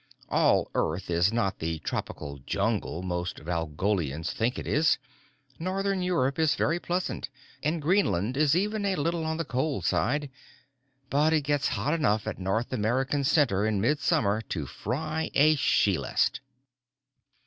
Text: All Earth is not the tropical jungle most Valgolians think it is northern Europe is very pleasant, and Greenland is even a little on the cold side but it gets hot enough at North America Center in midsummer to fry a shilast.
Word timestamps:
All 0.29 0.71
Earth 0.73 1.11
is 1.11 1.31
not 1.31 1.59
the 1.59 1.77
tropical 1.77 2.39
jungle 2.39 3.03
most 3.03 3.37
Valgolians 3.37 4.31
think 4.33 4.57
it 4.57 4.65
is 4.65 4.97
northern 5.59 6.01
Europe 6.01 6.39
is 6.39 6.55
very 6.55 6.79
pleasant, 6.79 7.29
and 7.61 7.79
Greenland 7.79 8.35
is 8.35 8.55
even 8.55 8.83
a 8.83 8.95
little 8.95 9.23
on 9.23 9.37
the 9.37 9.45
cold 9.45 9.85
side 9.85 10.31
but 11.11 11.33
it 11.33 11.41
gets 11.41 11.67
hot 11.77 11.93
enough 11.93 12.25
at 12.25 12.39
North 12.39 12.73
America 12.73 13.23
Center 13.23 13.63
in 13.63 13.79
midsummer 13.79 14.41
to 14.49 14.65
fry 14.65 15.29
a 15.35 15.55
shilast. 15.55 16.39